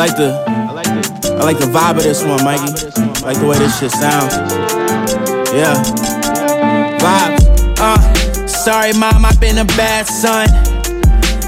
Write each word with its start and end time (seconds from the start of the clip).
Like 0.00 0.16
the 0.16 0.32
I 1.36 1.44
like 1.44 1.58
the 1.58 1.66
vibe 1.66 1.98
of 1.98 2.02
this 2.02 2.24
one, 2.24 2.42
Mikey. 2.42 2.72
I 3.20 3.32
like 3.32 3.38
the 3.38 3.46
way 3.46 3.58
this 3.58 3.78
shit 3.78 3.90
sounds. 3.90 4.32
Yeah. 5.52 5.76
Vibe. 7.04 7.36
Uh, 7.78 8.46
sorry, 8.46 8.94
mom, 8.94 9.26
I've 9.26 9.38
been 9.38 9.58
a 9.58 9.66
bad 9.76 10.06
son. 10.06 10.48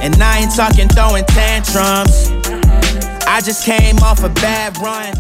And 0.05 0.23
I 0.23 0.41
ain't 0.41 0.55
talking 0.55 0.89
throwing 0.89 1.25
tantrums. 1.33 2.29
I 3.27 3.41
just 3.41 3.65
came 3.65 3.97
off 4.05 4.23
a 4.23 4.29
bad 4.29 4.77
run. 4.85 5.15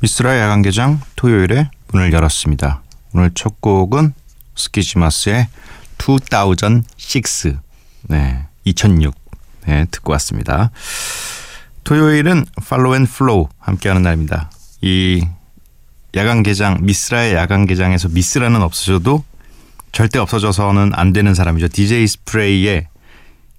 미스라 0.00 0.38
야간 0.38 0.60
개장 0.60 1.00
토요일에 1.16 1.70
문을 1.92 2.12
열었습니다. 2.12 2.82
오늘 3.14 3.30
첫 3.34 3.62
곡은 3.62 4.12
스키지마스의 4.54 5.48
2006 5.96 7.56
네, 8.08 8.46
2006 8.64 9.27
네, 9.68 9.84
듣고 9.90 10.12
왔습니다. 10.12 10.70
토요일은 11.84 12.46
follow 12.66 12.96
and 12.96 13.04
flow 13.04 13.48
함께하는 13.58 14.00
날입니다. 14.00 14.50
이 14.80 15.22
야간 16.16 16.42
개장 16.42 16.78
미쓰라의 16.80 17.34
야간 17.34 17.66
개장에서 17.66 18.08
미쓰라는 18.08 18.62
없어져도 18.62 19.24
절대 19.92 20.18
없어져서는 20.18 20.92
안 20.94 21.12
되는 21.12 21.34
사람이죠. 21.34 21.68
DJ 21.68 22.06
스프레이의 22.06 22.88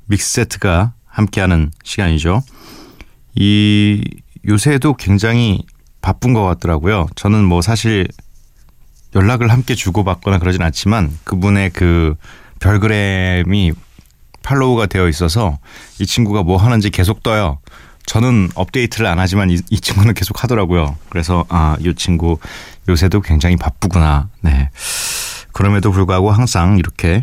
mix 0.08 0.34
세트가 0.34 0.94
함께하는 1.06 1.72
시간이죠. 1.84 2.42
이 3.36 4.04
요새도 4.48 4.96
굉장히 4.96 5.64
바쁜 6.02 6.34
것 6.34 6.44
같더라고요. 6.44 7.06
저는 7.16 7.44
뭐 7.44 7.62
사실 7.62 8.08
연락을 9.14 9.52
함께 9.52 9.76
주고받거나 9.76 10.40
그러진 10.40 10.64
않지만 10.64 11.16
그분의 11.24 11.70
그 11.70 12.16
별그램이 12.60 13.74
팔로우가 14.50 14.88
되어 14.88 15.08
있어서 15.08 15.60
이 16.00 16.08
친구가 16.08 16.42
뭐 16.42 16.58
하는지 16.58 16.90
계속 16.90 17.22
떠요. 17.22 17.60
저는 18.08 18.50
업데이트를 18.56 19.06
안 19.06 19.20
하지만 19.20 19.52
이, 19.52 19.60
이 19.70 19.80
친구는 19.80 20.16
계속 20.16 20.44
하더라고요. 20.44 20.96
그래서 21.10 21.46
아, 21.50 21.78
이 21.80 21.94
친구 21.94 22.40
요새도 22.88 23.22
굉장히 23.22 23.56
바쁘구나. 23.58 24.30
네. 24.42 24.72
그럼에도 25.52 25.92
불구하고 25.92 26.32
항상 26.32 26.80
이렇게 26.80 27.22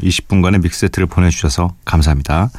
20분간의 0.00 0.62
믹세트를 0.62 1.08
보내주셔서 1.08 1.74
감사합니다. 1.84 2.50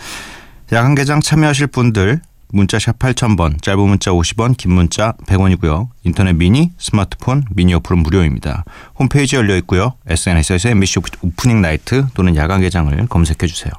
야간 0.74 0.96
개장 0.96 1.22
참여하실 1.22 1.68
분들 1.68 2.20
문자 2.52 2.78
샵 2.78 3.00
8000번 3.00 3.62
짧은 3.62 3.80
문자 3.80 4.12
50원 4.12 4.58
긴 4.58 4.74
문자 4.74 5.14
100원이고요. 5.28 5.88
인터넷 6.04 6.34
미니 6.34 6.72
스마트폰 6.78 7.46
미니 7.52 7.74
어플은 7.76 8.04
무료입니다. 8.04 8.66
홈페이지 8.98 9.38
열려 9.38 9.56
있고요. 9.58 9.94
SNS에서 10.08 10.68
MBC 10.70 11.00
오프닝 11.22 11.62
나이트 11.62 12.08
또는 12.16 12.36
야간 12.36 12.60
개장을 12.60 13.08
검색해 13.08 13.48
주세요. 13.48 13.72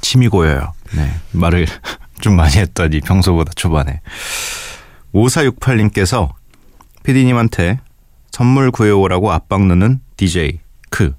침이 0.00 0.28
고여요. 0.28 0.72
네. 0.94 1.10
말을 1.32 1.66
좀 2.20 2.36
많이 2.36 2.56
했더니 2.56 3.00
평소보다 3.00 3.52
초반에 3.54 4.00
5468님께서 5.14 6.30
PD님한테 7.02 7.78
선물 8.30 8.70
구해오라고 8.70 9.32
압박 9.32 9.66
넣는 9.66 10.00
DJ 10.16 10.60
크 10.90 11.14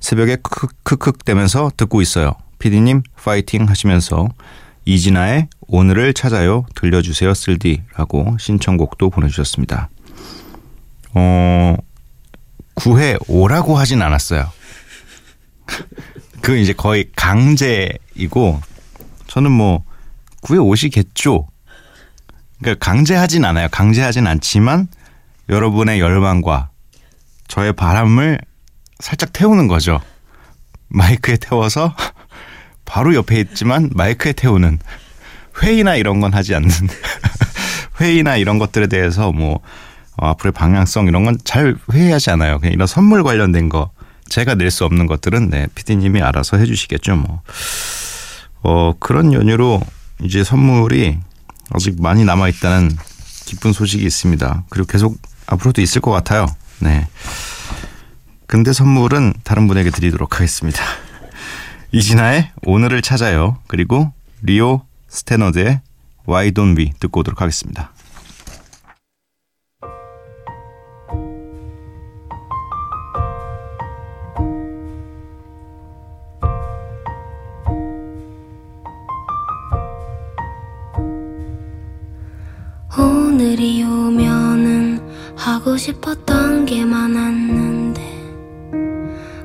새벽에 0.00 0.36
크크크크대면서 0.36 1.72
듣고 1.76 2.02
있어요. 2.02 2.34
PD님 2.58 3.02
파이팅 3.16 3.68
하시면서 3.68 4.28
이진아의 4.84 5.48
오늘을 5.68 6.12
찾아요 6.12 6.66
들려주세요 6.74 7.34
쓸디라고 7.34 8.36
신청곡도 8.38 9.10
보내주셨습니다. 9.10 9.90
어 11.14 11.76
구해 12.74 13.16
오라고 13.28 13.76
하진 13.76 14.02
않았어요. 14.02 14.50
그 16.42 16.56
이제 16.58 16.72
거의 16.72 17.08
강제이고 17.16 18.60
저는 19.28 19.50
뭐 19.50 19.84
구해 20.42 20.58
오시겠죠. 20.58 21.48
그러니까 22.60 22.84
강제하진 22.84 23.44
않아요. 23.44 23.68
강제하진 23.70 24.26
않지만 24.26 24.88
여러분의 25.48 26.00
열망과 26.00 26.70
저의 27.48 27.72
바람을 27.72 28.40
살짝 28.98 29.32
태우는 29.32 29.68
거죠. 29.68 30.00
마이크에 30.88 31.36
태워서 31.36 31.94
바로 32.84 33.14
옆에 33.14 33.40
있지만 33.40 33.90
마이크에 33.94 34.32
태우는 34.32 34.78
회의나 35.62 35.94
이런 35.96 36.20
건 36.20 36.34
하지 36.34 36.54
않는 36.54 36.68
회의나 38.00 38.36
이런 38.36 38.58
것들에 38.58 38.88
대해서 38.88 39.32
뭐 39.32 39.60
어, 40.16 40.28
앞으로의 40.28 40.52
방향성 40.52 41.06
이런 41.08 41.24
건 41.24 41.36
잘 41.44 41.76
회의하지 41.92 42.30
않아요. 42.30 42.58
그냥 42.58 42.74
이런 42.74 42.86
선물 42.86 43.22
관련된 43.22 43.68
거 43.68 43.90
제가 44.32 44.54
낼 44.54 44.70
수 44.70 44.86
없는 44.86 45.06
것들은 45.06 45.50
네 45.50 45.66
PD님이 45.74 46.22
알아서 46.22 46.56
해주시겠죠 46.56 47.16
뭐. 47.16 47.42
어 48.62 48.94
그런 48.98 49.34
연유로 49.34 49.82
이제 50.22 50.42
선물이 50.42 51.18
아직 51.70 52.00
많이 52.00 52.24
남아 52.24 52.48
있다는 52.48 52.96
기쁜 53.44 53.74
소식이 53.74 54.02
있습니다. 54.02 54.64
그리고 54.70 54.86
계속 54.86 55.18
앞으로도 55.46 55.82
있을 55.82 56.00
것 56.00 56.12
같아요. 56.12 56.46
네. 56.78 57.06
근데 58.46 58.72
선물은 58.72 59.34
다른 59.44 59.68
분에게 59.68 59.90
드리도록 59.90 60.36
하겠습니다. 60.36 60.82
이진아의 61.92 62.52
오늘을 62.64 63.02
찾아요. 63.02 63.58
그리고 63.66 64.12
리오 64.40 64.80
스테너드의 65.08 65.82
Why 66.26 66.52
Don't 66.52 66.78
We 66.78 66.92
듣고 67.00 67.20
오도록 67.20 67.42
하겠습니다. 67.42 67.92
오늘이 83.62 83.84
오면은 83.84 84.98
하고 85.36 85.76
싶었던 85.76 86.66
게 86.66 86.84
많았는데 86.84 88.02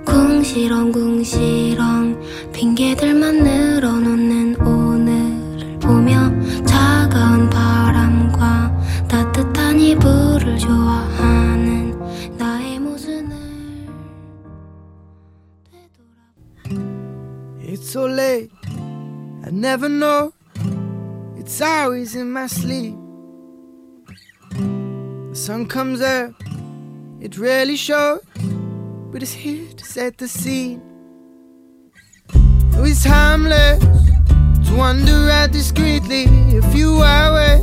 궁시렁 0.05 0.91
궁시렁 0.91 2.19
핑계들만 2.51 3.43
늘어놓는 3.43 4.59
오늘을 4.59 5.77
보며 5.77 6.31
차가운 6.65 7.47
바람과 7.47 9.05
따뜻한 9.07 9.79
이불을 9.79 10.57
좋아하는 10.57 11.95
나의 12.39 12.79
모습을 12.79 13.37
It's 17.59 17.87
so 17.87 18.07
late, 18.07 18.49
I 19.43 19.51
never 19.51 19.87
know. 19.87 20.31
It's 21.37 21.61
always 21.61 22.17
in 22.17 22.31
my 22.31 22.45
sleep. 22.45 23.06
Sun 25.47 25.65
comes 25.67 26.01
up, 26.01 26.33
it 27.21 27.37
rarely 27.37 27.77
shows, 27.77 28.19
but 29.13 29.23
it's 29.23 29.31
here 29.31 29.71
to 29.77 29.85
set 29.85 30.17
the 30.17 30.27
scene. 30.27 30.81
It's 32.73 33.05
harmless 33.05 33.79
to 34.67 34.75
wander 34.75 35.29
out 35.29 35.53
discreetly 35.53 36.25
a 36.57 36.61
few 36.73 37.01
hours. 37.01 37.61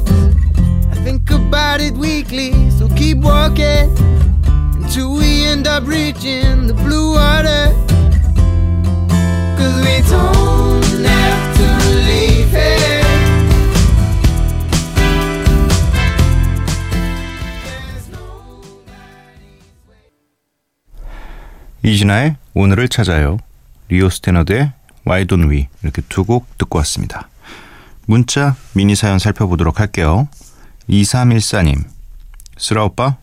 I 0.93 0.95
think 1.05 1.31
about 1.31 1.83
it 1.83 1.93
weekly, 1.93 2.71
so 2.71 2.89
keep 2.97 3.19
walking 3.19 3.95
until 4.81 5.17
we 5.17 5.45
end 5.45 5.67
up 5.67 5.87
reaching 5.87 6.67
the 6.67 6.73
blue 6.73 7.13
water. 7.13 7.67
Cause 9.59 9.77
we 9.85 10.09
don't 10.09 10.54
이진아의 21.85 22.37
오늘을 22.55 22.89
찾아요. 22.89 23.37
리오 23.89 24.09
스테너드의 24.09 24.73
Why 25.07 25.27
Don't 25.27 25.51
We 25.51 25.69
이렇게 25.83 26.01
두 26.09 26.25
곡 26.25 26.57
듣고 26.57 26.79
왔습니다. 26.79 27.29
문자 28.07 28.57
미니 28.73 28.95
사연 28.95 29.19
살펴보도록 29.19 29.81
할게요. 29.81 30.27
2314님 30.89 31.85
쓰라 32.57 32.85
오빠 32.85 33.17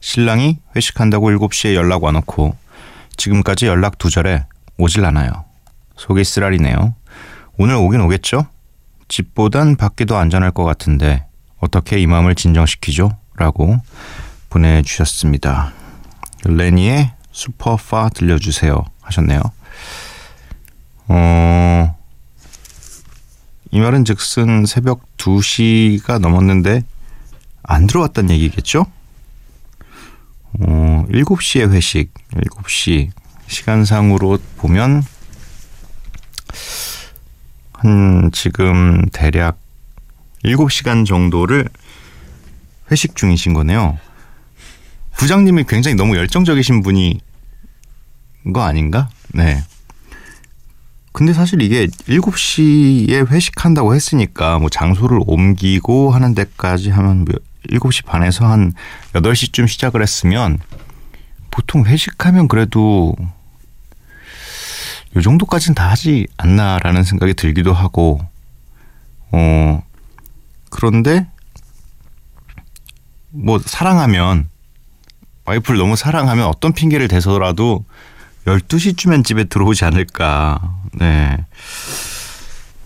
신랑이 0.00 0.58
회식한다고 0.74 1.30
7시에 1.30 1.74
연락 1.74 2.04
와놓고 2.04 2.56
지금까지 3.18 3.66
연락 3.66 3.98
두절에 3.98 4.46
오질 4.78 5.04
않아요. 5.04 5.44
속이 5.96 6.24
쓰라리네요. 6.24 6.94
오늘 7.58 7.74
오긴 7.74 8.00
오겠죠? 8.00 8.46
집보단 9.08 9.76
더 9.76 10.16
안전할 10.16 10.52
것 10.52 10.64
같은데 10.64 11.26
어떻게 11.58 11.98
이 11.98 12.06
마음을 12.06 12.34
진정시키죠? 12.34 13.10
라고 13.36 13.76
보내주셨습니다. 14.48 15.74
레니의 16.44 17.12
슈퍼파 17.40 18.10
들려주세요 18.10 18.84
하셨네요. 19.00 19.40
어, 21.08 21.96
이 23.70 23.80
말은 23.80 24.04
즉슨 24.04 24.66
새벽 24.66 25.00
2시가 25.16 26.18
넘었는데 26.18 26.84
안 27.62 27.86
들어왔단 27.86 28.28
얘기겠죠? 28.30 28.84
어, 30.60 31.04
7시에 31.08 31.70
회식, 31.70 32.12
7시 32.34 33.10
시간상으로 33.46 34.38
보면 34.58 35.02
한 37.72 38.30
지금 38.32 39.06
대략 39.12 39.58
7시간 40.44 41.06
정도를 41.06 41.68
회식 42.90 43.16
중이신 43.16 43.54
거네요. 43.54 43.98
부장님이 45.16 45.64
굉장히 45.68 45.94
너무 45.94 46.16
열정적이신 46.16 46.82
분이 46.82 47.20
거 48.52 48.62
아닌가? 48.62 49.08
네. 49.32 49.62
근데 51.12 51.32
사실 51.32 51.60
이게 51.60 51.86
7시에 51.86 53.26
회식한다고 53.26 53.94
했으니까 53.94 54.58
뭐 54.58 54.68
장소를 54.68 55.20
옮기고 55.26 56.12
하는 56.12 56.34
데까지 56.34 56.90
하면 56.90 57.24
7시 57.68 58.04
뭐 58.04 58.12
반에서 58.12 58.46
한 58.46 58.72
8시쯤 59.12 59.66
시작을 59.68 60.02
했으면 60.02 60.58
보통 61.50 61.84
회식하면 61.84 62.48
그래도 62.48 63.14
요 65.16 65.20
정도까지는 65.20 65.74
다 65.74 65.90
하지 65.90 66.28
않나라는 66.36 67.02
생각이 67.02 67.34
들기도 67.34 67.72
하고 67.72 68.20
어 69.32 69.82
그런데 70.70 71.26
뭐 73.30 73.58
사랑하면 73.58 74.48
와이프를 75.44 75.78
너무 75.78 75.96
사랑하면 75.96 76.46
어떤 76.46 76.72
핑계를 76.72 77.08
대서라도 77.08 77.84
12시쯤엔 78.46 79.24
집에 79.24 79.44
들어오지 79.44 79.84
않을까. 79.84 80.74
네. 80.92 81.44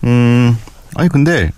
음, 0.03 0.57
아니, 0.95 1.09
근데 1.09 1.51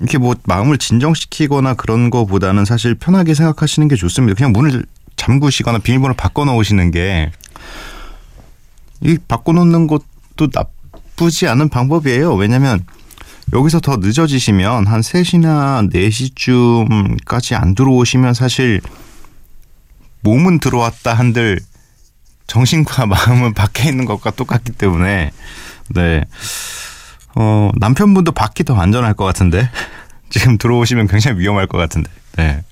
이렇게 0.00 0.18
뭐 0.18 0.34
마음을 0.44 0.78
진정시키거나 0.78 1.74
그런 1.74 2.10
거보다는 2.10 2.64
사실 2.64 2.94
편하게 2.94 3.34
생각하시는 3.34 3.88
게 3.88 3.96
좋습니다. 3.96 4.36
그냥 4.36 4.52
문을 4.52 4.84
잠그시거나 5.16 5.78
비밀번호 5.78 6.14
바꿔 6.14 6.44
놓으시는 6.44 6.90
게 6.90 7.30
이 9.04 9.18
바꿔 9.28 9.52
놓는 9.52 9.86
것도 9.86 10.48
나쁘지 10.52 11.46
않은 11.48 11.68
방법이에요. 11.68 12.34
왜냐면 12.34 12.84
여기서 13.52 13.80
더 13.80 13.96
늦어지시면 13.96 14.86
한 14.86 15.00
3시나 15.02 15.92
4시쯤까지 15.92 17.60
안 17.60 17.74
들어오시면 17.74 18.32
사실 18.32 18.80
몸은 20.22 20.58
들어왔다 20.58 21.12
한들 21.12 21.60
정신과 22.46 23.06
마음은 23.06 23.54
밖에 23.54 23.88
있는 23.88 24.04
것과 24.04 24.30
똑같기 24.30 24.72
때문에 24.72 25.30
네. 25.90 26.24
어, 27.36 27.70
남편분도 27.76 28.32
밖이 28.32 28.64
더 28.64 28.76
안전할 28.76 29.14
것 29.14 29.24
같은데 29.24 29.68
지금 30.30 30.58
들어오시면 30.58 31.08
굉장히 31.08 31.40
위험할 31.40 31.66
것 31.66 31.78
같은데. 31.78 32.10
네. 32.36 32.62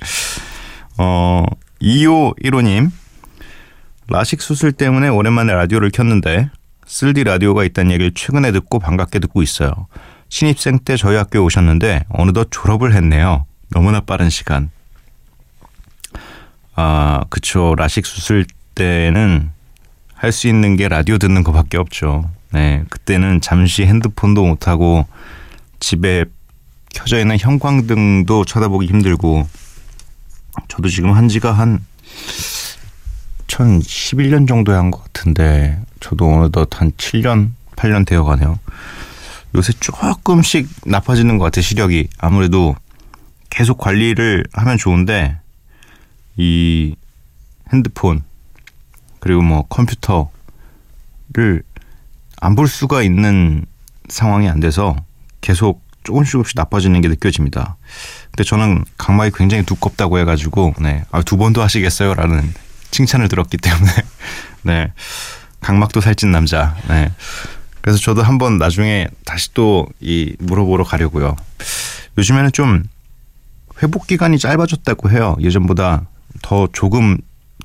어, 0.99 1.45
2515님 1.81 2.91
라식 4.09 4.43
수술 4.43 4.73
때문에 4.73 5.09
오랜만에 5.09 5.53
라디오를 5.53 5.91
켰는데 5.91 6.51
쓸디 6.87 7.25
라디오가 7.25 7.65
있다는 7.65 7.93
얘기를 7.93 8.13
최근에 8.15 8.53
듣고 8.53 8.79
반갑게 8.79 9.19
듣고 9.21 9.43
있어요. 9.43 9.73
신입생 10.29 10.81
때 10.81 10.97
저희 10.97 11.17
학교에 11.17 11.41
오셨는데 11.41 12.05
어느덧 12.09 12.49
졸업을 12.51 12.95
했네요. 12.95 13.47
너무나 13.71 14.01
빠른 14.01 14.31
시간. 14.31 14.71
아, 16.75 17.25
그쵸. 17.31 17.75
라식 17.77 18.07
수술 18.07 18.47
때는 18.75 19.51
할 20.23 20.31
수 20.31 20.47
있는 20.47 20.77
게 20.77 20.87
라디오 20.89 21.19
듣는 21.19 21.43
것밖에 21.43 21.79
없죠. 21.79 22.31
네. 22.53 22.85
그때는 22.91 23.41
잠시 23.41 23.83
핸드폰도 23.85 24.45
못 24.45 24.69
하고 24.69 25.05
집에 25.81 26.25
켜져 26.95 27.19
있는 27.19 27.37
형광등도 27.41 28.45
쳐다보기 28.45 28.87
힘들고 28.87 29.49
저도 30.69 30.89
지금 30.89 31.13
한 31.13 31.29
지가 31.29 31.51
한 31.51 31.85
2011년 33.49 34.47
정도에 34.47 34.77
한 34.77 34.93
것 34.93 35.03
같은데 35.03 35.81
저도 35.99 36.33
어느덧 36.33 36.81
한 36.81 36.93
7년, 36.93 37.51
8년 37.75 38.07
되어 38.07 38.23
가네요. 38.23 38.61
요새 39.57 39.73
조금씩 39.73 40.69
나빠지는 40.87 41.37
것 41.39 41.47
같아요, 41.47 41.63
시력이. 41.63 42.09
아무래도 42.19 42.77
계속 43.51 43.77
관리를 43.79 44.45
하면 44.53 44.79
좋은데 44.79 45.37
이 46.37 46.95
핸드폰 47.73 48.23
그리고 49.23 49.41
뭐 49.41 49.63
컴퓨터를 49.69 51.63
안 52.41 52.57
볼 52.57 52.67
수가 52.67 53.03
있는 53.03 53.65
상황이 54.09 54.49
안 54.49 54.59
돼서 54.59 54.97
계속 55.41 55.81
조금씩 56.03 56.33
조금씩 56.33 56.55
나빠지는 56.57 57.01
게 57.01 57.07
느껴집니다. 57.09 57.77
근데 58.33 58.43
저는 58.43 58.85
각막이 58.99 59.31
굉장히 59.33 59.65
두껍다고 59.65 60.19
해가지고 60.19 60.75
네, 60.81 61.05
아, 61.13 61.23
두 61.23 61.37
번도 61.37 61.63
하시겠어요라는 61.63 62.53
칭찬을 62.91 63.29
들었기 63.29 63.59
때문에 63.59 63.93
네, 64.63 64.93
각막도 65.61 66.01
살찐 66.01 66.33
남자. 66.33 66.77
네. 66.89 67.13
그래서 67.81 67.99
저도 68.01 68.23
한번 68.25 68.59
나중에 68.59 69.07
다시 69.25 69.55
또 69.55 69.87
이 70.01 70.35
물어보러 70.41 70.83
가려고요. 70.83 71.37
요즘에는 72.19 72.51
좀 72.51 72.83
회복 73.83 74.09
기간이 74.09 74.39
짧아졌다고 74.41 75.11
해요. 75.11 75.37
예전보다 75.41 76.07
더 76.43 76.69
조금 76.73 77.19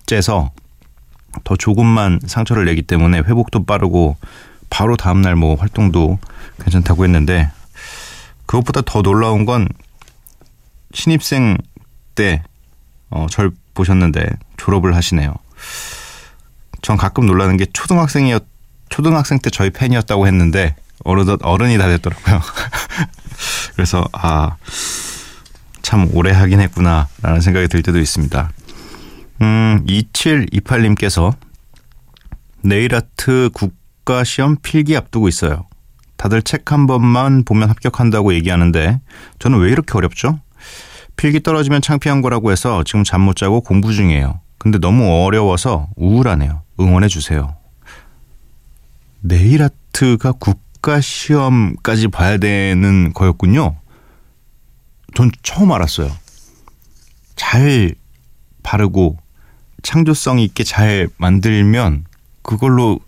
째서 0.05 0.51
더 1.43 1.55
조금만 1.55 2.19
상처를 2.25 2.65
내기 2.65 2.81
때문에 2.81 3.19
회복도 3.19 3.65
빠르고 3.65 4.17
바로 4.69 4.95
다음날 4.95 5.35
뭐 5.35 5.55
활동도 5.55 6.19
괜찮다고 6.61 7.03
했는데 7.03 7.49
그것보다 8.45 8.81
더 8.85 9.01
놀라운 9.01 9.45
건 9.45 9.67
신입생 10.93 11.57
때 12.15 12.43
어, 13.09 13.27
절 13.29 13.51
보셨는데 13.73 14.25
졸업을 14.57 14.95
하시네요. 14.95 15.33
전 16.81 16.97
가끔 16.97 17.25
놀라는 17.25 17.57
게 17.57 17.65
초등학생이었 17.71 18.43
초등학생 18.89 19.39
때 19.39 19.49
저희 19.49 19.69
팬이었다고 19.69 20.27
했는데 20.27 20.75
어느덧 21.03 21.39
어른이 21.43 21.77
다 21.77 21.87
됐더라고요. 21.87 22.41
그래서 23.75 24.07
아 24.13 24.55
참 25.87 26.09
오래 26.11 26.33
하긴 26.33 26.59
했구나라는 26.59 27.39
생각이 27.39 27.69
들 27.69 27.81
때도 27.81 27.97
있습니다. 27.99 28.51
음, 29.41 29.83
2728님께서 29.87 31.33
네일 32.63 32.95
아트 32.95 33.49
국가 33.53 34.23
시험 34.23 34.57
필기 34.61 34.95
앞두고 34.95 35.27
있어요. 35.27 35.67
다들 36.17 36.41
책 36.41 36.71
한 36.71 36.87
번만 36.87 37.43
보면 37.45 37.69
합격한다고 37.69 38.33
얘기하는데 38.33 38.99
저는 39.39 39.59
왜 39.59 39.69
이렇게 39.71 39.93
어렵죠? 39.97 40.39
필기 41.15 41.41
떨어지면 41.41 41.81
창피한 41.81 42.21
거라고 42.21 42.51
해서 42.51 42.83
지금 42.83 43.03
잠 43.03 43.21
못 43.21 43.35
자고 43.35 43.61
공부 43.61 43.93
중이에요. 43.93 44.41
근데 44.57 44.79
너무 44.79 45.23
어려워서 45.23 45.87
우울하네요. 45.95 46.63
응원해 46.79 47.07
주세요. 47.07 47.55
네일 49.21 49.61
아트가 49.63 50.31
국가 50.33 50.99
시험까지 50.99 52.07
봐야 52.09 52.37
되는 52.37 53.13
거였군요. 53.13 53.75
전 55.15 55.31
처음 55.43 55.71
알았어요. 55.71 56.11
잘 57.35 57.93
바르고 58.63 59.17
창조성 59.87 60.39
있게 60.39 60.65
잘 60.65 61.07
만들면 61.15 62.03
그걸로 62.41 62.99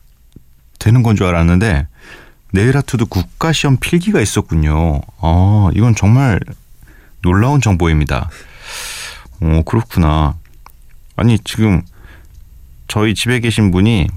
되는 0.80 1.04
건 1.04 1.18
줄 1.18 1.26
알았는데 1.26 1.88
네일 2.54 2.78
아트도 2.78 3.06
국가 3.08 3.52
시험 3.52 3.76
필기가 3.76 4.22
있었군요. 4.22 5.02
아, 5.20 5.70
이건 5.76 5.94
정말 5.94 6.40
놀라운 7.22 7.60
정보입니다. 7.60 8.30
어, 9.42 9.62
그렇구나. 9.66 10.38
아니, 11.18 11.38
지금 11.40 11.82
저희 12.88 13.14
집에 13.14 13.42
계신 13.42 13.72
분이 13.72 14.08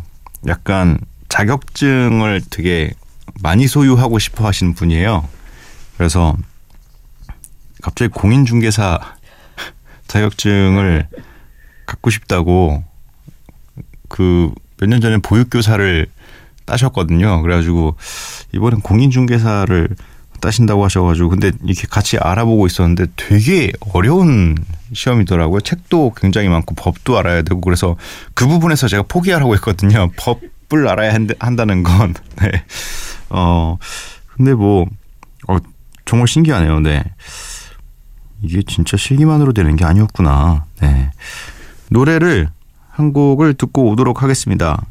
약간 0.47 1.01
자격증을 1.29 2.43
되게 2.49 2.93
많이 3.43 3.67
소유하고 3.67 4.21
싶어 4.21 4.47
하시는 4.47 4.73
분이에요. 4.75 5.29
그래서 5.97 6.37
갑자기 7.83 8.13
공인중개사 8.13 9.01
자격증을 10.07 11.09
갖고 11.87 12.11
싶다고 12.11 12.83
그 14.09 14.53
몇 14.81 14.89
년 14.89 15.01
전에 15.01 15.19
보육교사를 15.19 16.07
따셨거든요. 16.65 17.41
그래가지고 17.43 17.97
이번엔 18.53 18.81
공인중개사를 18.81 19.89
따신다고 20.41 20.85
하셔가지고 20.85 21.29
근데 21.29 21.53
이렇게 21.63 21.87
같이 21.89 22.19
알아보고 22.19 22.67
있었는데 22.67 23.07
되게 23.15 23.71
어려운 23.95 24.57
시험이더라고요. 24.93 25.61
책도 25.61 26.15
굉장히 26.17 26.49
많고 26.49 26.75
법도 26.75 27.17
알아야 27.17 27.43
되고 27.43 27.61
그래서 27.61 27.95
그 28.35 28.49
부분에서 28.49 28.89
제가 28.89 29.05
포기하라고 29.05 29.55
했거든요. 29.55 30.11
법 30.17 30.41
법을 30.69 30.89
알아야 30.89 31.15
한다, 31.15 31.35
한다는 31.39 31.85
건 31.85 32.15
네. 32.43 32.65
어 33.29 33.79
근데 34.35 34.53
뭐 34.55 34.87
어, 35.47 35.59
정말 36.07 36.27
신기하네요. 36.27 36.81
네. 36.81 37.05
이게 38.43 38.63
진짜 38.67 38.97
실기만으로 38.97 39.53
되는 39.53 39.77
게 39.77 39.85
아니었구나. 39.85 40.65
네. 40.81 41.11
노래를 41.93 42.49
한 42.89 43.13
곡을 43.13 43.55
듣고 43.55 43.89
오도록 43.91 44.23
하겠습니다. 44.23 44.85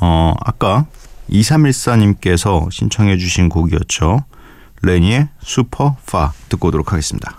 어, 0.00 0.34
아까 0.40 0.86
2314님께서 1.30 2.70
신청해 2.70 3.18
주신 3.18 3.48
곡이었죠. 3.48 4.24
레니의 4.82 5.28
슈퍼 5.42 5.96
파 6.06 6.32
듣고 6.48 6.68
오도록 6.68 6.92
하겠습니다. 6.92 7.36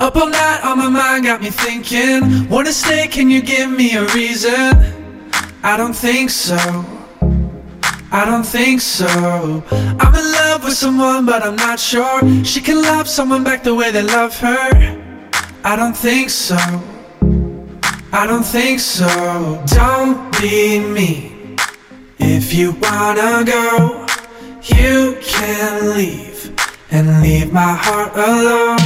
Up 0.00 0.16
all 0.16 0.28
night 0.28 0.62
on 0.64 0.78
my 0.78 0.90
mind 0.90 1.24
got 1.24 1.40
me 1.40 1.50
thinking. 1.50 2.48
Wanna 2.50 2.72
stay, 2.72 3.08
can 3.08 3.30
you 3.30 3.40
give 3.40 3.70
me 3.70 3.96
a 3.96 4.04
reason? 4.14 4.93
I 5.66 5.78
don't 5.78 5.96
think 5.96 6.28
so. 6.28 6.58
I 8.12 8.26
don't 8.26 8.44
think 8.44 8.82
so. 8.82 9.06
I'm 9.72 10.14
in 10.14 10.32
love 10.32 10.62
with 10.62 10.74
someone, 10.74 11.24
but 11.24 11.42
I'm 11.42 11.56
not 11.56 11.80
sure 11.80 12.20
she 12.44 12.60
can 12.60 12.82
love 12.82 13.08
someone 13.08 13.42
back 13.42 13.62
the 13.64 13.74
way 13.74 13.90
they 13.90 14.02
love 14.02 14.38
her. 14.40 15.30
I 15.64 15.74
don't 15.74 15.96
think 15.96 16.28
so. 16.28 16.58
I 18.12 18.26
don't 18.26 18.44
think 18.44 18.78
so. 18.78 19.08
Don't 19.68 20.38
be 20.38 20.80
me. 20.80 21.56
If 22.18 22.52
you 22.52 22.72
wanna 22.72 23.42
go, 23.44 24.06
you 24.64 25.16
can 25.22 25.96
leave 25.96 26.52
and 26.90 27.22
leave 27.22 27.54
my 27.54 27.72
heart 27.72 28.12
alone. 28.14 28.84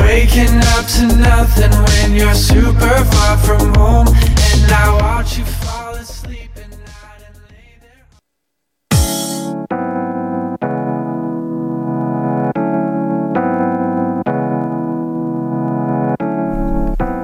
Waking 0.00 0.56
up 0.74 0.86
to 0.96 1.04
nothing 1.20 1.72
when 1.84 2.16
you're 2.16 2.34
super 2.34 3.04
far 3.12 3.36
from 3.36 3.74
home, 3.74 4.08
and 4.08 4.72
I 4.72 4.98
watch 5.02 5.36
you 5.36 5.44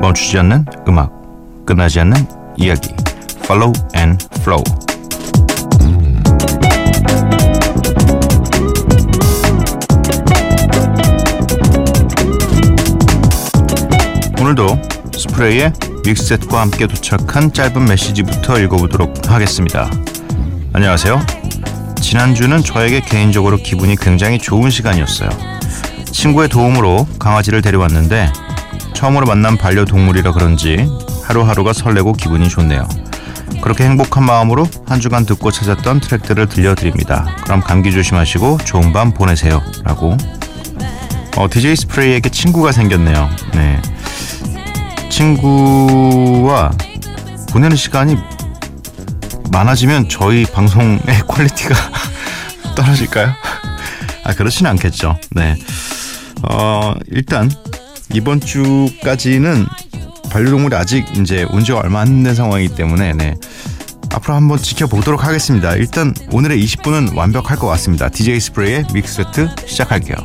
멈추지 0.00 0.38
않는 0.38 0.64
음악, 0.86 1.12
끝나지 1.66 1.98
않는 2.00 2.26
이야기. 2.56 2.94
Follow 3.44 3.72
and 3.96 4.24
Flow. 4.40 4.62
오늘도 14.40 14.78
스프레이의 15.12 15.72
믹셋과 16.04 16.60
함께 16.60 16.86
도착한 16.86 17.52
짧은 17.52 17.84
메시지부터 17.84 18.60
읽어보도록 18.60 19.30
하겠습니다. 19.30 19.90
안녕하세요. 20.72 21.20
지난주는 22.00 22.62
저에게 22.62 23.00
개인적으로 23.00 23.56
기분이 23.56 23.96
굉장히 23.96 24.38
좋은 24.38 24.70
시간이었어요. 24.70 25.28
친구의 26.04 26.48
도움으로 26.48 27.06
강아지를 27.18 27.62
데려왔는데 27.62 28.32
처음으로 28.98 29.26
만난 29.26 29.56
반려동물이라 29.56 30.32
그런지 30.32 30.88
하루하루가 31.22 31.72
설레고 31.72 32.14
기분이 32.14 32.48
좋네요. 32.48 32.88
그렇게 33.62 33.84
행복한 33.84 34.24
마음으로 34.24 34.68
한 34.86 34.98
주간 34.98 35.24
듣고 35.24 35.52
찾았던 35.52 36.00
트랙들을 36.00 36.48
들려드립니다. 36.48 37.36
그럼 37.44 37.60
감기 37.60 37.92
조심하시고 37.92 38.58
좋은 38.64 38.92
밤 38.92 39.12
보내세요. 39.12 39.62
라고. 39.84 40.16
어, 41.36 41.48
DJ 41.48 41.76
스프레이에게 41.76 42.28
친구가 42.28 42.72
생겼네요. 42.72 43.30
네. 43.54 43.80
친구와 45.10 46.72
보내는 47.52 47.76
시간이 47.76 48.16
많아지면 49.52 50.08
저희 50.08 50.44
방송의 50.44 50.98
quality가 51.28 51.76
떨어질까요? 52.74 53.28
아, 54.24 54.34
그렇진 54.34 54.66
않겠죠. 54.66 55.16
네. 55.36 55.56
어, 56.42 56.94
일단 57.06 57.48
이번 58.14 58.40
주까지는 58.40 59.66
반려동물이 60.30 60.74
아직 60.76 61.04
이제 61.18 61.44
온 61.50 61.64
지가 61.64 61.78
얼마 61.78 62.00
안 62.00 62.22
된 62.22 62.34
상황이기 62.34 62.74
때문에 62.74 63.12
네. 63.14 63.34
앞으로 64.12 64.34
한번 64.34 64.58
지켜보도록 64.58 65.24
하겠습니다. 65.24 65.74
일단 65.76 66.14
오늘의 66.32 66.62
20분은 66.64 67.14
완벽할 67.14 67.56
것 67.58 67.66
같습니다. 67.68 68.08
DJ 68.08 68.40
스프레이의 68.40 68.84
믹스 68.92 69.22
세트 69.22 69.48
시작할게요. 69.66 70.16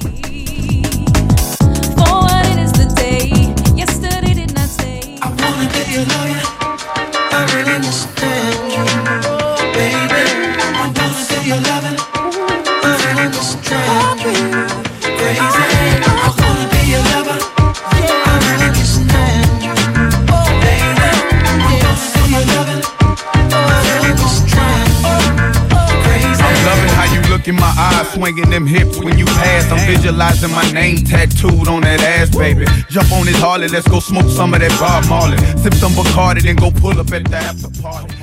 Swinging 28.24 28.50
them 28.50 28.66
hips 28.66 28.98
when 29.00 29.18
you 29.18 29.26
pass. 29.26 29.70
I'm 29.70 29.86
visualizing 29.86 30.52
my 30.52 30.72
name 30.72 31.04
tattooed 31.04 31.68
on 31.68 31.82
that 31.82 32.00
ass, 32.00 32.30
baby. 32.34 32.66
Jump 32.90 33.12
on 33.12 33.26
this 33.26 33.38
Harley, 33.38 33.68
let's 33.68 33.86
go 33.86 34.00
smoke 34.00 34.30
some 34.30 34.54
of 34.54 34.62
that 34.62 34.72
Bob 34.80 35.10
Marley. 35.10 35.38
Sip 35.62 35.74
some 35.74 35.92
Bacardi, 35.92 36.42
then 36.42 36.56
go 36.56 36.72
pull 36.72 36.98
up 36.98 37.12
at 37.12 37.26
the 37.26 37.36
after 37.36 37.82
party. 37.82 38.16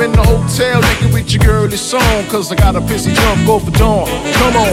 In 0.00 0.12
the 0.12 0.22
hotel, 0.22 0.80
naked 0.80 1.12
with 1.12 1.30
your 1.30 1.44
girl, 1.44 1.68
This 1.68 1.92
on. 1.92 2.26
Cause 2.28 2.50
I 2.50 2.54
got 2.54 2.74
a 2.74 2.80
pissy 2.80 3.14
jump, 3.14 3.46
over 3.46 3.70
dawn. 3.72 4.06
Come 4.32 4.56
on. 4.56 4.68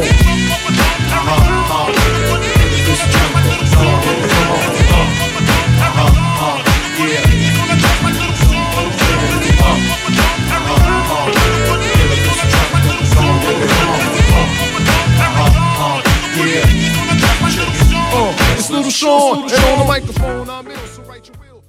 Uh, 18.09 18.33
it's 18.57 18.69
Little 18.69 18.89
Sean, 18.89 19.43
and 19.43 19.51
on 19.51 19.79
the 19.79 19.85
microphone, 19.85 20.49
I'm 20.49 20.67
ill, 20.67 20.77
so 20.87 21.01
write 21.03 21.27
your 21.27 21.35
will. 21.37 21.63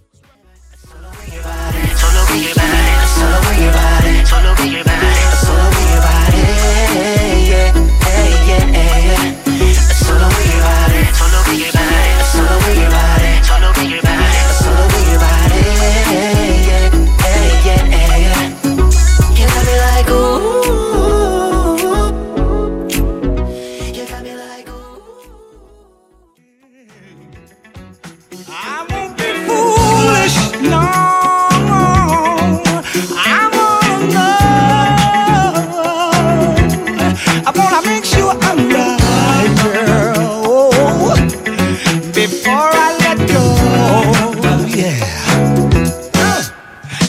Solo, 0.85 1.11
your 1.33 2.55
body 2.55 2.98
solo 4.29 4.55
que 4.57 4.88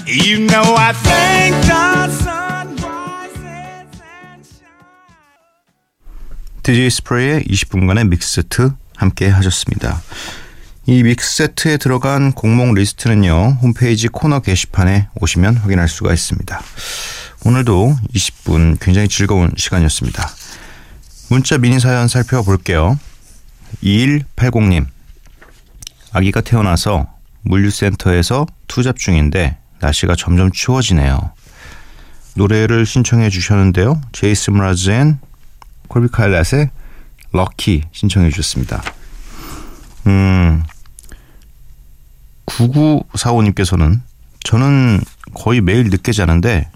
You 0.10 0.40
know 0.40 0.76
I 0.76 0.92
thank 0.92 1.56
the 1.68 2.10
sun 2.10 2.76
rises 2.82 4.02
and 4.02 4.48
shines. 4.48 4.64
DJ 6.64 6.90
스프레이의 6.90 7.44
20분간의 7.44 8.08
믹스세트 8.08 8.72
함께 8.96 9.28
하셨습니다. 9.28 10.02
이 10.88 11.04
믹스세트에 11.04 11.78
들어간 11.78 12.32
곡목 12.32 12.74
리스트는요, 12.74 13.60
홈페이지 13.62 14.08
코너 14.08 14.40
게시판에 14.40 15.10
오시면 15.22 15.58
확인할 15.58 15.88
수가 15.88 16.12
있습니다. 16.12 16.60
오늘도 17.46 17.96
20분 18.16 18.80
굉장히 18.82 19.08
즐거운 19.10 19.52
시간이었습니다. 19.56 20.28
문자 21.30 21.60
미니 21.60 21.80
사연 21.80 22.08
살펴볼게요. 22.08 22.98
2180님. 23.84 24.88
아기가 26.14 26.42
태어나서 26.42 27.06
물류센터에서 27.44 28.48
투잡 28.68 28.98
중인데 28.98 29.59
날씨가 29.80 30.16
점점 30.16 30.52
추워지네요. 30.52 31.32
노래를 32.36 32.86
신청해 32.86 33.30
주셨는데요. 33.30 34.02
제이슨 34.12 34.52
므라즈 34.52 34.90
and 34.92 35.20
콜비 35.88 36.08
카일랏의 36.08 36.70
Lucky 37.32 37.84
신청해 37.92 38.30
주셨습니다. 38.30 38.82
음, 40.08 40.64
9945님께서는 42.46 44.02
저는 44.44 45.02
거의 45.34 45.62
매일 45.62 45.90
늦게 45.90 46.12
자는데 46.12 46.70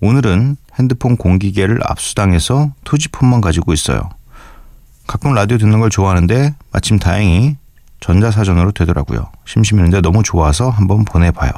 오늘은 0.00 0.56
핸드폰 0.78 1.16
공기계를 1.16 1.80
압수당해서 1.84 2.72
2G폰만 2.84 3.40
가지고 3.40 3.72
있어요. 3.72 4.08
가끔 5.06 5.34
라디오 5.34 5.58
듣는 5.58 5.80
걸 5.80 5.90
좋아하는데 5.90 6.54
마침 6.72 6.98
다행히 6.98 7.56
전자사전으로 8.00 8.72
되더라고요. 8.72 9.30
심심했는데 9.46 10.00
너무 10.02 10.22
좋아서 10.22 10.70
한번 10.70 11.04
보내봐요. 11.04 11.50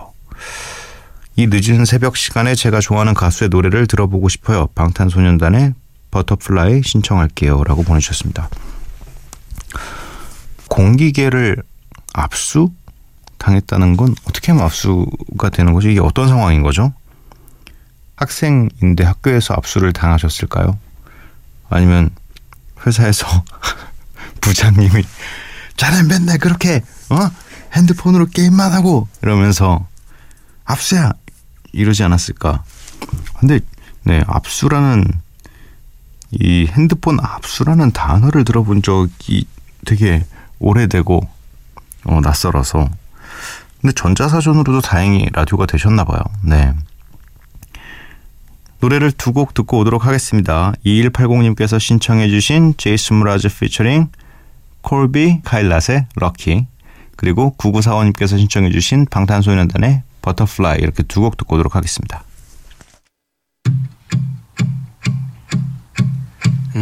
이 1.37 1.47
늦은 1.47 1.85
새벽 1.85 2.17
시간에 2.17 2.55
제가 2.55 2.81
좋아하는 2.81 3.15
가수의 3.15 3.49
노래를 3.51 3.87
들어보고 3.87 4.29
싶어요. 4.29 4.67
방탄소년단의 4.75 5.75
Butterfly 6.11 6.83
신청할게요. 6.83 7.65
라고 7.65 7.83
보내주셨습니다. 7.83 8.49
공기계를 10.69 11.63
압수 12.13 12.71
당했다는 13.39 13.97
건 13.97 14.15
어떻게 14.25 14.53
하면 14.53 14.65
압수가 14.67 15.49
되는 15.51 15.73
거죠? 15.73 15.89
이게 15.89 16.01
어떤 16.01 16.29
상황인 16.29 16.63
거죠? 16.63 16.93
학생인데 18.17 19.05
학교에서 19.05 19.55
압수를 19.55 19.93
당하셨을까요? 19.93 20.79
아니면 21.71 22.11
회사에서 22.87 23.27
부장님이 24.43 25.05
자넨 25.77 26.09
맨날 26.09 26.39
그렇게 26.39 26.83
어 27.09 27.31
핸드폰으로 27.75 28.27
게임만 28.27 28.73
하고 28.73 29.09
이러면서 29.23 29.87
압수야 30.71 31.13
이러지 31.73 32.03
않았을까? 32.05 32.65
근데 33.39 33.61
네 34.05 34.23
압수라는 34.27 35.05
이 36.33 36.67
핸드폰 36.67 37.19
압수라는 37.21 37.93
단어를 37.93 38.45
들어본 38.45 38.83
적이 38.83 39.47
되게 39.85 40.25
오래되고 40.59 41.21
어, 42.05 42.21
낯설어서 42.21 42.89
근데 43.81 43.93
전자사전으로도 43.95 44.81
다행히 44.83 45.27
라디오가 45.33 45.67
되셨나 45.67 46.05
봐요. 46.05 46.21
네. 46.45 46.75
노래를 48.81 49.13
두 49.13 49.33
곡 49.33 49.55
듣고 49.55 49.79
오도록 49.81 50.07
하겠습니다. 50.07 50.73
2180님께서 50.87 51.79
신청해 51.79 52.29
주신 52.29 52.75
제이슨 52.77 53.17
무라즈 53.17 53.49
피처링 53.49 54.09
콜비 54.83 55.43
카일랏의 55.45 56.07
Lucky 56.17 56.67
그리고 57.17 57.55
9945님께서 57.59 58.39
신청해 58.39 58.71
주신 58.71 59.05
방탄소년단의 59.07 60.03
버터플라이 60.22 60.80
이렇게 60.80 61.04
두 61.04 61.22
곡 61.22 61.38
듣고 61.38 61.56
오도록 61.56 61.76
하겠습니다. 61.76 62.24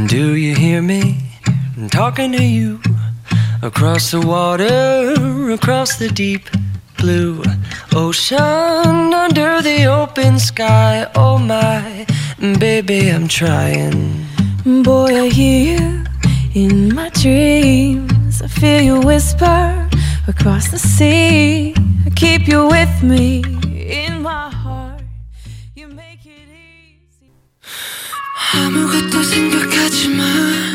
Do 0.10 0.36
you 0.36 0.56
hear 0.56 0.80
me 0.82 1.18
talking 1.92 2.32
to 2.36 2.44
you 2.44 2.80
across 3.62 4.12
the 4.12 4.26
water, 4.26 5.52
across 5.52 5.98
the 5.98 6.10
deep 6.10 6.50
blue 6.98 7.44
ocean, 7.96 9.14
under 9.14 9.62
the 9.62 9.86
open 9.86 10.40
sky? 10.40 11.06
Oh 11.16 11.38
my, 11.38 12.06
baby, 12.60 13.10
I'm 13.12 13.28
trying. 13.28 14.26
Boy, 14.84 15.26
I 15.26 15.30
hear 15.30 15.78
you 15.78 16.04
in 16.56 16.94
my 16.96 17.10
dreams. 17.10 18.42
I 18.42 18.48
feel 18.48 18.82
you 18.82 19.00
whisper 19.00 19.88
across 20.28 20.70
the 20.72 20.80
sea. 20.80 21.76
I 22.18 22.18
keep 22.18 22.48
you 22.48 22.68
with 22.68 23.04
me 23.04 23.44
in 23.74 24.22
my 24.22 24.50
heart. 24.50 25.04
You 25.76 25.88
make 25.88 26.26
it 26.26 26.50
easy. 26.50 27.32
아무것도 28.54 29.24
생각하지 29.24 30.10
마. 30.10 30.67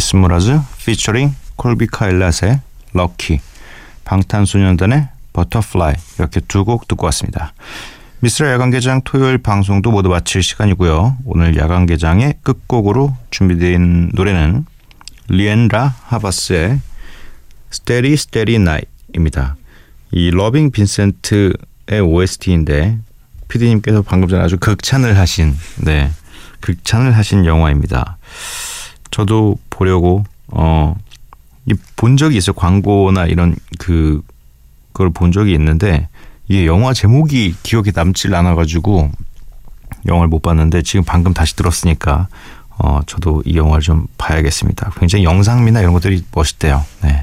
제이슨 0.00 0.20
무라즈 0.20 0.58
피처링 0.86 1.34
콜비 1.56 1.88
카일랏의 1.88 2.60
Lucky 2.94 3.38
방탄소년단의 4.04 5.08
Butterfly 5.34 5.94
이렇게 6.18 6.40
두 6.40 6.64
곡 6.64 6.88
듣고 6.88 7.04
왔습니다. 7.06 7.52
미쓰라 8.20 8.50
야간개장 8.52 9.02
토요일 9.04 9.36
방송도 9.36 9.90
모두 9.90 10.08
마칠 10.08 10.42
시간이고요. 10.42 11.18
오늘 11.26 11.54
야간개장의 11.54 12.36
끝곡으로 12.42 13.14
준비된 13.30 14.12
노래는 14.14 14.64
리앤 15.28 15.75
라 15.75 15.94
하바스의 16.04 16.80
Starry 17.70 18.14
Starry 18.14 18.54
Night입니다. 18.54 19.56
이 20.12 20.30
Loving 20.30 20.70
Vincent의 20.70 22.00
OST인데 22.02 22.98
피디님께서 23.48 24.00
방금 24.00 24.28
전에 24.28 24.42
아주 24.42 24.56
극찬을 24.56 25.18
하신 25.18 25.54
네 25.80 26.10
극찬을 26.60 27.14
하신 27.14 27.44
영화입니다. 27.44 28.16
저도 29.10 29.58
보려고 29.70 30.24
어 30.48 30.94
본 31.96 32.16
적이 32.16 32.38
있어요. 32.38 32.54
광고나 32.54 33.26
이런 33.26 33.54
그 33.78 34.22
그걸 34.92 35.10
본 35.10 35.32
적이 35.32 35.52
있는데 35.54 36.08
이게 36.48 36.66
영화 36.66 36.92
제목이 36.92 37.54
기억에 37.62 37.92
남질 37.94 38.34
않아 38.34 38.54
가지고 38.54 39.10
영화를 40.06 40.28
못 40.28 40.40
봤는데 40.42 40.82
지금 40.82 41.04
방금 41.04 41.32
다시 41.34 41.54
들었으니까 41.56 42.28
어 42.78 43.00
저도 43.06 43.42
이 43.44 43.56
영화를 43.56 43.82
좀 43.82 44.06
봐야겠습니다. 44.18 44.92
굉장히 44.98 45.24
영상미나 45.24 45.80
이런 45.80 45.92
것들이 45.92 46.24
멋있대요. 46.32 46.84
네. 47.02 47.22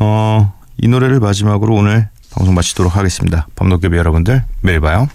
어, 0.00 0.54
이 0.76 0.86
노래를 0.86 1.18
마지막으로 1.18 1.74
오늘 1.74 2.08
방송 2.30 2.54
마치도록 2.54 2.96
하겠습니다. 2.96 3.48
범도겸 3.56 3.96
여러분들 3.96 4.44
매일 4.60 4.80
봐요. 4.80 5.08